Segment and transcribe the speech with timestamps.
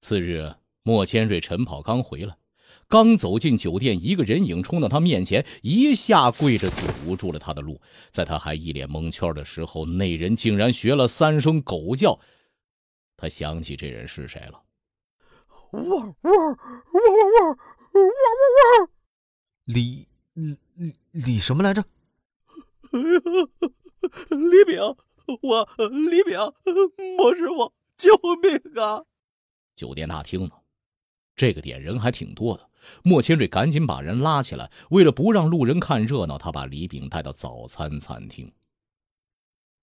[0.00, 2.36] 次日，莫千瑞晨跑刚回来，
[2.88, 7.80] 刚走进酒店，一个人影冲到他面前，一下跪着堵住了他的路。
[8.10, 12.18] 在他还一脸蒙圈的时候，那人竟然学了三声狗叫。
[13.16, 14.62] 他想起这人是谁了。
[15.72, 16.56] 汪汪汪汪
[17.12, 17.56] 汪
[17.92, 18.04] 汪
[18.78, 18.88] 汪！
[19.64, 21.84] 李李李李什么来着？
[22.90, 24.80] 李炳，
[25.42, 26.38] 我李炳，
[27.16, 29.04] 莫师傅，救命啊！
[29.78, 30.50] 酒店大厅呢，
[31.36, 32.68] 这个点人还挺多的。
[33.04, 38.52] 莫千瑞赶紧把人拉起来，为了不让路人看热闹，他把李炳带到早餐餐厅。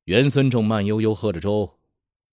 [0.04, 1.80] 袁森正慢悠悠喝着粥。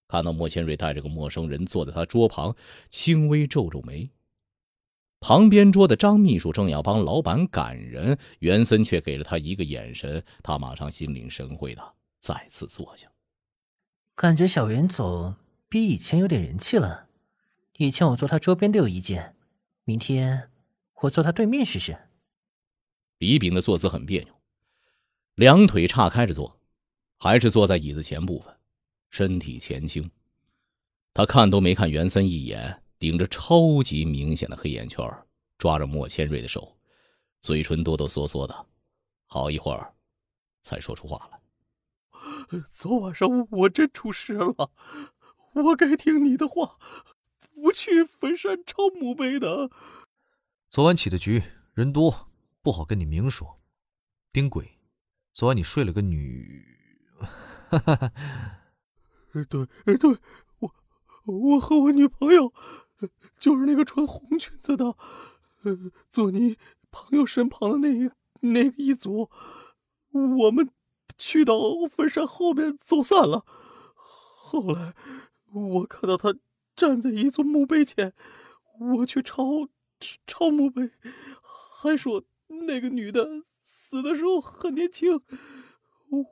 [0.08, 2.54] 看到莫千瑞带着个陌生人坐在他桌旁，
[2.90, 4.10] 轻微皱皱眉。
[5.20, 13.08] 旁边桌的张秘书正要帮老板赶人，袁森却给了他一个眼神，他马上心领神会的再次坐下。
[14.16, 15.34] 感觉小袁总
[15.68, 17.06] 比以前有点人气了。
[17.82, 19.34] 以前我坐他桌边都有意见，
[19.82, 20.50] 明天
[21.00, 21.98] 我坐他对面试试。
[23.18, 24.40] 李炳的坐姿很别扭，
[25.34, 26.60] 两腿岔开着坐，
[27.18, 28.56] 还是坐在椅子前部分。
[29.10, 30.08] 身体前倾，
[31.12, 35.04] 他看都没看袁森一眼，顶着超级明显的黑眼圈，
[35.58, 36.78] 抓着莫千瑞的手，
[37.40, 38.66] 嘴唇哆哆嗦嗦的，
[39.26, 39.92] 好一会儿，
[40.62, 41.40] 才说出话来
[42.70, 44.70] ：“昨晚上我真出事了，
[45.54, 46.78] 我该听你的话，
[47.62, 49.70] 不去坟山抄墓碑的。
[50.68, 52.28] 昨晚起的局人多，
[52.60, 53.60] 不好跟你明说。
[54.32, 54.80] 丁鬼，
[55.32, 56.66] 昨晚你睡了个女，
[57.20, 58.12] 哈哈哈。”
[59.32, 59.46] 对，
[59.96, 60.18] 对，
[60.58, 60.74] 我
[61.24, 62.52] 我和我女朋友，
[63.38, 64.86] 就是那个穿红裙子的，
[65.62, 66.58] 呃，坐你
[66.90, 68.10] 朋友身旁的那
[68.40, 69.30] 那个一组，
[70.10, 70.68] 我们
[71.16, 71.54] 去到
[71.88, 73.46] 坟山后面走散了。
[73.94, 74.94] 后来
[75.52, 76.34] 我看到他
[76.76, 78.12] 站在一座墓碑前，
[78.78, 79.68] 我去抄
[80.26, 80.90] 抄墓碑，
[81.42, 82.24] 还说
[82.66, 83.28] 那个女的
[83.62, 85.20] 死的时候很年轻，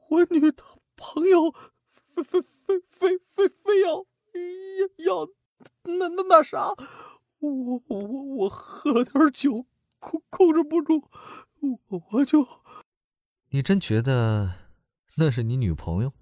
[0.09, 0.55] 我女的
[0.97, 1.53] 朋友
[2.15, 2.41] 非非。
[2.71, 5.29] 非非非非要要要
[5.83, 6.73] 那那那啥，
[7.41, 9.67] 我我我喝了点酒，
[9.99, 11.09] 控控制不住，
[11.89, 12.47] 我我就。
[13.49, 14.53] 你真觉得
[15.17, 16.13] 那是你女朋友？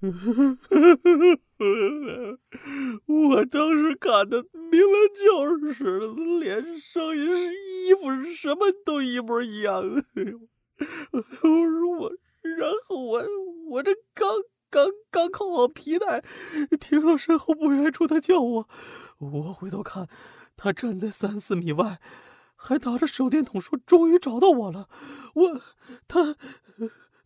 [3.06, 4.82] 我当时看的明明
[5.14, 6.00] 就是
[6.40, 9.82] 脸、声音、衣服，什么都一模一样。
[11.12, 11.50] 我说
[11.98, 12.12] 我，
[12.42, 13.24] 然后我
[13.68, 14.28] 我这刚。
[14.72, 16.22] 刚刚扣好皮带，
[16.78, 18.68] 听到身后不远处他叫我，
[19.18, 20.06] 我回头看，
[20.56, 21.98] 他站在三四米外，
[22.54, 24.88] 还打着手电筒说：“终于找到我了。”
[25.34, 25.60] 我
[26.06, 26.36] 他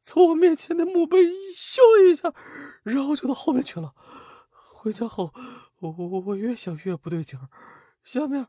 [0.04, 1.18] 从我面前的墓碑
[1.56, 2.32] 咻一下，
[2.82, 3.94] 然后就到后面去了。
[4.50, 5.32] 回家后，
[5.80, 7.48] 我我我越想越不对劲儿，
[8.04, 8.46] 下面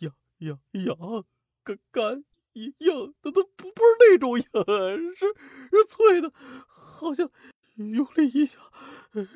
[0.00, 1.24] 痒痒痒，
[1.64, 5.26] 干干硬硬的，都不不是那种硬，是
[5.70, 6.32] 是脆的，
[6.68, 7.30] 好像。
[7.74, 8.58] 用力一下，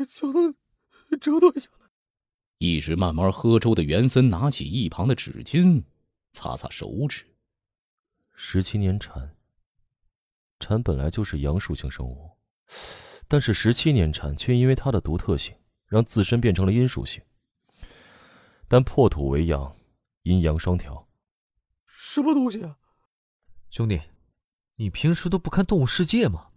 [0.06, 0.54] 就能
[1.18, 1.88] 折断下来。
[2.58, 5.84] 一直慢慢喝粥的袁森拿起一旁的纸巾，
[6.32, 7.24] 擦擦手指。
[8.34, 9.34] 十七年蝉，
[10.58, 12.30] 蝉本来就是阳属性生物，
[13.28, 15.54] 但是十七年蝉却因为它的独特性，
[15.86, 17.22] 让自身变成了阴属性。
[18.68, 19.76] 但破土为阳，
[20.22, 21.08] 阴阳双调。
[21.86, 22.78] 什么东西啊？
[23.70, 24.00] 兄弟，
[24.76, 26.48] 你平时都不看《动物世界》吗？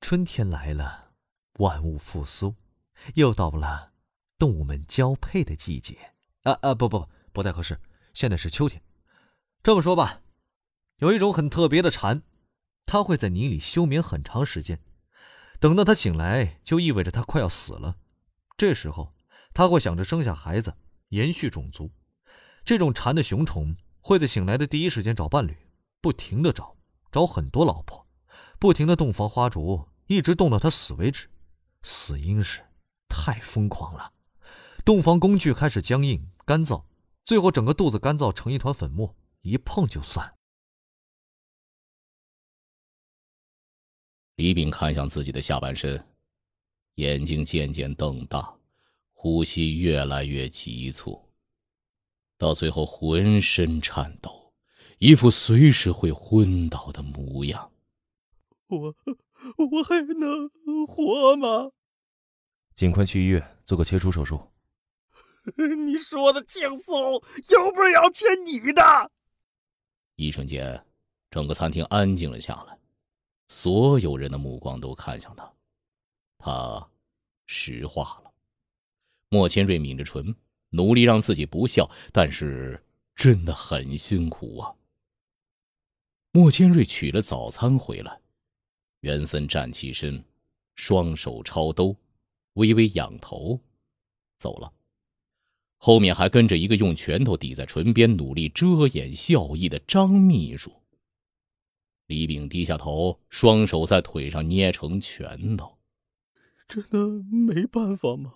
[0.00, 1.12] 春天来了，
[1.58, 2.54] 万物复苏，
[3.14, 3.92] 又到了
[4.38, 5.96] 动物们交配的季节。
[6.42, 7.78] 啊啊，不不不，不太合适。
[8.14, 8.82] 现在是秋天。
[9.62, 10.22] 这么说吧，
[10.96, 12.22] 有一种很特别的蝉，
[12.88, 14.80] 它会在泥里休眠很长时间，
[15.60, 17.96] 等到它醒来，就意味着它快要死了。
[18.56, 19.14] 这时候，
[19.52, 20.74] 它会想着生下孩子，
[21.10, 21.90] 延续种族。
[22.64, 25.54] 这种蝉的雄虫会在醒来的第一时间找伴侣，
[26.00, 26.78] 不停的找，
[27.12, 28.06] 找很多老婆。
[28.58, 31.28] 不停的洞房花烛，一直洞到他死为止。
[31.82, 32.62] 死因是
[33.06, 34.14] 太疯狂了，
[34.82, 36.84] 洞房工具开始僵硬干燥，
[37.26, 40.37] 最后整个肚子干燥成一团粉末，一碰就散。
[44.38, 46.00] 李炳看向自己的下半身，
[46.94, 48.54] 眼睛渐渐瞪大，
[49.12, 51.20] 呼吸越来越急促，
[52.36, 54.52] 到最后浑身颤抖，
[54.98, 57.72] 一副随时会昏倒的模样。
[58.68, 58.94] 我
[59.56, 60.48] 我还能
[60.86, 61.72] 活吗？
[62.76, 64.40] 尽快去医院做个切除手术。
[65.84, 67.14] 你说的轻松，
[67.50, 69.10] 有本事要切你的？
[70.14, 70.86] 一瞬间，
[71.28, 72.77] 整个餐厅安静了下来，
[73.48, 75.52] 所有人的目光都看向他。
[76.38, 76.88] 他
[77.46, 78.32] 石化了。
[79.30, 80.34] 莫千瑞抿着唇，
[80.70, 82.82] 努力让自己不笑，但是
[83.16, 84.74] 真的很辛苦啊。
[86.30, 88.20] 莫千瑞取了早餐回来，
[89.00, 90.24] 袁森站起身，
[90.76, 91.96] 双手抄兜，
[92.54, 93.60] 微微仰头，
[94.38, 94.72] 走了。
[95.78, 100.72] 后面还跟着一个用拳头抵在唇边，努力遮掩笑意的张秘书。
[102.08, 105.76] 李炳低下头，双手在腿上捏成拳头。
[106.66, 106.98] 真的
[107.30, 108.32] 没办法吗？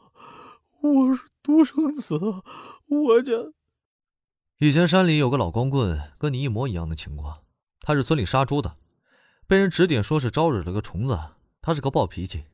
[0.83, 3.33] 我是独生子，我家
[4.59, 7.45] 以前山里有个老光棍，跟你一模一样的情况。
[7.81, 8.77] 他是村里杀猪的，
[9.47, 11.19] 被人指点说是招惹了个虫子。
[11.63, 12.45] 他是个暴脾气，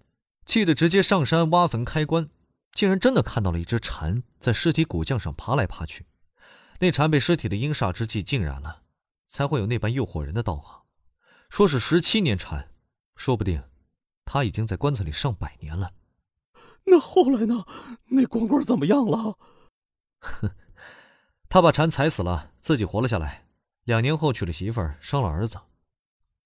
[0.46, 2.30] 气得直接上山挖坟开棺，
[2.70, 6.06] 竟然真的看到了一只蝉在尸体骨架上爬来爬去。
[6.78, 8.82] 那蝉被尸体的阴煞之气浸染了，
[9.26, 10.84] 才会有那般诱惑人的道行。
[11.48, 12.72] 说是十七年蝉，
[13.16, 13.62] 说不定
[14.24, 15.92] 他已经在棺材里上百年了。
[16.84, 17.64] 那后来呢？
[18.06, 19.38] 那光棍怎么样了？
[20.20, 20.50] 哼，
[21.48, 23.46] 他把蝉踩死了，自己活了下来。
[23.84, 25.58] 两年后娶了媳妇儿，生了儿子。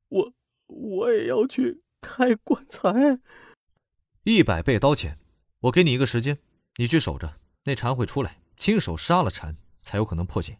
[0.08, 0.32] 我
[0.66, 3.20] 我也要去开棺材。
[4.22, 5.18] 一百倍刀钱，
[5.60, 6.38] 我给你一个时间，
[6.76, 10.58] 你去守着，那蝉会出来，亲手杀了蝉，才有可能破解。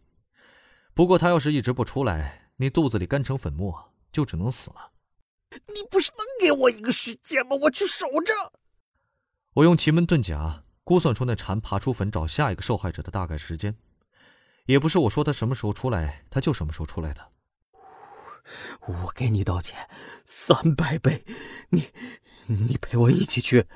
[0.95, 4.93] 不过他要是一直不出来，你肚子里干成粉末，就只能死了。
[5.69, 7.56] 你不是能给我一个时间吗？
[7.62, 8.53] 我去守着。
[9.55, 13.76] 我用奇门遁甲估算出那蝉爬出坟找下一个受害者的大概时间。
[14.67, 17.32] 也不是我说他什么时候出来，他就什么时候出来的。
[18.87, 19.88] 我给你道歉，
[20.25, 21.25] 三百倍，
[21.70, 21.91] 你
[22.47, 23.67] 你陪我一起去。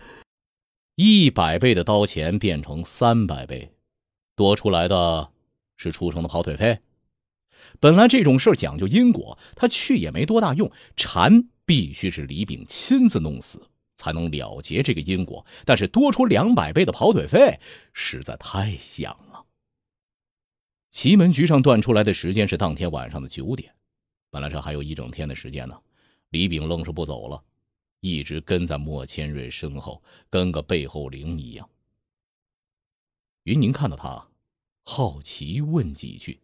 [0.95, 3.75] 一百倍的刀钱变成三百倍，
[4.35, 5.31] 多出来的
[5.77, 6.81] 是出城的跑腿费。
[7.81, 10.71] 本来这种事讲究因果，他去也没多大用。
[10.97, 15.45] 蝉必须是李炳亲自弄死，才能了结这个因果。
[15.65, 17.59] 但是多出两百倍的跑腿费，
[17.93, 19.45] 实在太香了。
[20.91, 23.75] 奇门局上断出来的时间是当天晚上的九点，
[24.31, 25.79] 本来这还有一整天的时间呢。
[26.31, 27.43] 李炳愣是不走了，
[28.01, 31.69] 一直跟在莫千瑞身后，跟个背后灵一样。
[33.45, 34.27] 云宁看到他，
[34.83, 36.41] 好奇问几句。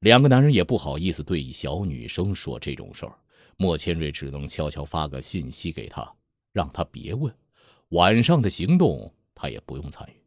[0.00, 3.14] 两个男人也不好意思对小女生说这种事儿，
[3.58, 6.10] 莫千瑞只能悄悄发个信息给他，
[6.52, 7.32] 让他别问。
[7.90, 10.19] 晚上的行动他也不用参与。